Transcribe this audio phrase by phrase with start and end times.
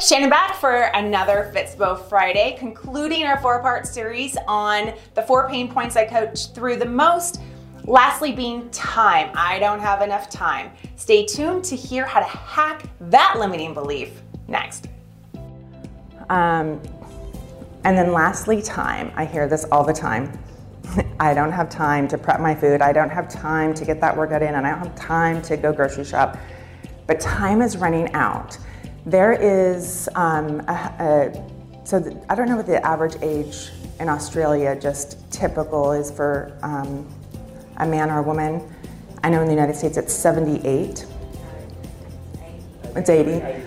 [0.00, 5.70] Shannon back for another Fitspo Friday, concluding our four part series on the four pain
[5.70, 7.42] points I coach through the most.
[7.84, 9.30] Lastly, being time.
[9.34, 10.70] I don't have enough time.
[10.96, 14.88] Stay tuned to hear how to hack that limiting belief next.
[16.30, 16.80] Um,
[17.84, 19.12] and then lastly, time.
[19.16, 20.32] I hear this all the time.
[21.20, 22.80] I don't have time to prep my food.
[22.80, 25.58] I don't have time to get that workout in, and I don't have time to
[25.58, 26.38] go grocery shop.
[27.06, 28.56] But time is running out.
[29.06, 34.78] There is, um, a, a, so I don't know what the average age in Australia,
[34.78, 37.06] just typical, is for um,
[37.78, 38.62] a man or a woman.
[39.22, 41.06] I know in the United States it's 78.
[42.96, 43.66] It's 80.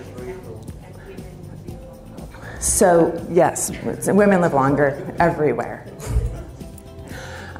[2.60, 3.70] So, yes,
[4.06, 5.86] women live longer everywhere.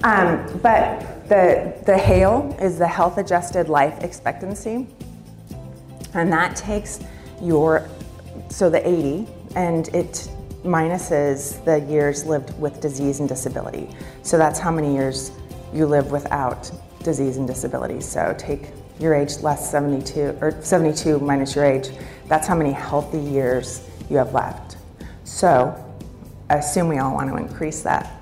[0.04, 4.86] Um, but the, the HALE is the health adjusted life expectancy.
[6.12, 7.00] And that takes
[7.44, 7.88] your,
[8.48, 10.28] so the 80, and it
[10.64, 13.88] minuses the years lived with disease and disability.
[14.22, 15.30] So that's how many years
[15.72, 16.70] you live without
[17.02, 18.00] disease and disability.
[18.00, 21.90] So take your age less 72, or 72 minus your age,
[22.28, 24.76] that's how many healthy years you have left.
[25.24, 25.74] So
[26.48, 28.20] I assume we all want to increase that.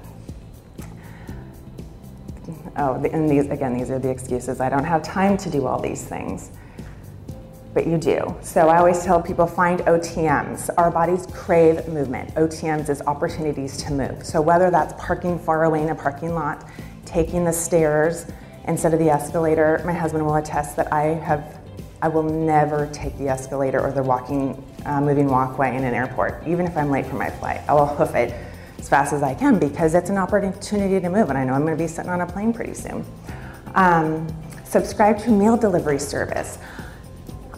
[2.77, 4.61] Oh, and these, again, these are the excuses.
[4.61, 6.51] I don't have time to do all these things
[7.75, 8.37] but you do.
[8.43, 10.71] So I always tell people find OTMs.
[10.77, 12.35] Our bodies crave movement.
[12.35, 14.25] OTMs is opportunities to move.
[14.25, 16.69] So whether that's parking far away in a parking lot,
[17.05, 18.27] taking the stairs
[18.69, 21.59] instead of the escalator, my husband will attest that I have
[22.03, 26.43] I will never take the escalator or the walking, uh, moving walkway in an airport,
[26.49, 27.61] even if I'm late for my flight.
[27.69, 28.35] I will hoof it
[28.77, 31.63] as fast as I can because it's an opportunity to move, and I know I'm
[31.65, 33.05] going to be sitting on a plane pretty soon.
[33.77, 34.27] Um,
[34.65, 36.59] subscribe to meal delivery service.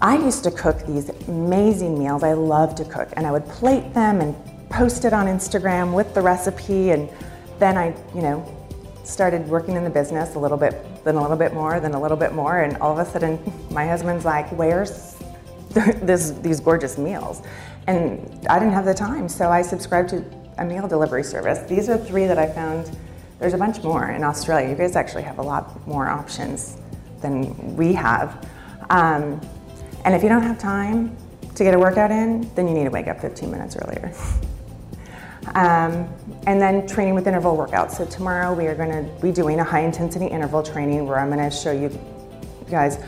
[0.05, 2.23] I used to cook these amazing meals.
[2.23, 4.37] I love to cook, and I would plate them and
[4.69, 6.91] post it on Instagram with the recipe.
[6.91, 7.09] And
[7.59, 8.45] then I, you know,
[9.03, 10.75] started working in the business a little bit,
[11.05, 13.41] then a little bit more, then a little bit more, and all of a sudden,
[13.71, 15.17] my husband's like, "Where's
[15.71, 17.41] this, these gorgeous meals?"
[17.87, 20.23] And I didn't have the time, so I subscribed to
[20.59, 21.61] a meal delivery service.
[21.67, 22.95] These are three that I found.
[23.39, 24.69] There's a bunch more in Australia.
[24.69, 26.77] You guys actually have a lot more options
[27.23, 28.47] than we have.
[28.91, 29.41] Um,
[30.05, 31.17] and if you don't have time
[31.55, 34.13] to get a workout in, then you need to wake up 15 minutes earlier.
[35.55, 36.09] um,
[36.47, 37.93] and then training with interval workouts.
[37.93, 41.31] So tomorrow we are going to be doing a high intensity interval training where I'm
[41.31, 41.97] going to show you
[42.71, 42.99] guys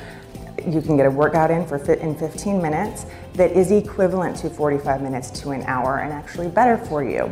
[0.67, 4.51] you can get a workout in for fit in 15 minutes that is equivalent to
[4.51, 7.31] 45 minutes to an hour and actually better for you.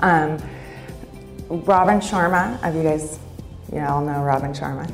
[0.00, 0.38] Um,
[1.48, 3.18] Robin Sharma, you guys,
[3.72, 4.90] you all know Robin Sharma.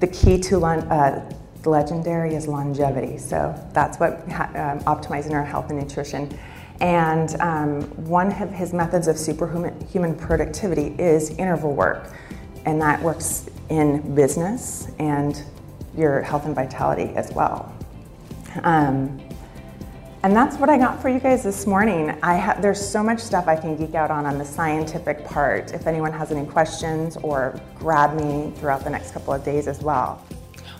[0.00, 3.18] The key to uh, the legendary is longevity.
[3.18, 6.36] So that's what um, optimizing our health and nutrition.
[6.80, 12.12] And um, one of his methods of superhuman productivity is interval work.
[12.64, 15.42] And that works in business and
[15.96, 17.72] your health and vitality as well.
[18.64, 19.20] Um,
[20.24, 22.16] and that's what I got for you guys this morning.
[22.22, 25.72] I ha- there's so much stuff I can geek out on on the scientific part.
[25.72, 29.82] If anyone has any questions, or grab me throughout the next couple of days as
[29.82, 30.24] well.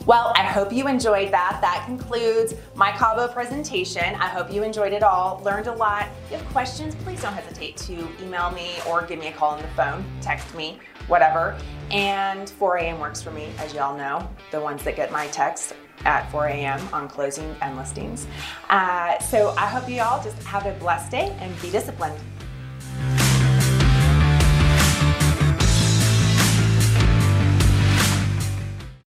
[0.05, 1.59] Well, I hope you enjoyed that.
[1.61, 4.17] That concludes my Cabo presentation.
[4.17, 6.09] I hope you enjoyed it all, learned a lot.
[6.25, 9.51] If you have questions, please don't hesitate to email me or give me a call
[9.51, 11.57] on the phone, text me, whatever.
[11.93, 12.99] And 4 a.m.
[12.99, 15.73] works for me, as y'all know, the ones that get my text
[16.05, 16.81] at 4 a.m.
[16.93, 18.27] on closing and listings.
[18.71, 22.19] Uh, so I hope you all just have a blessed day and be disciplined.